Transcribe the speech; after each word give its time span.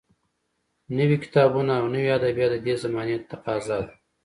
نوي 0.97 1.17
کتابونه 1.23 1.71
او 1.81 1.85
نوي 1.93 2.09
ادبیات 2.19 2.51
د 2.53 2.57
دې 2.65 2.73
زمانې 2.83 3.15
تقاضا 3.29 3.77
ده 3.85 3.91